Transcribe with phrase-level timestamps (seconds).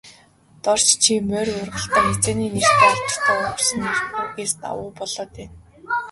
[0.63, 5.55] Дорж чи морь уургалахдаа, хэзээний нэртэй алдартай уургач Нэрэнхүүгээс давуу болоод байна.